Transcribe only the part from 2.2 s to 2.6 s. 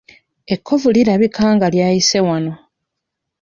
wano.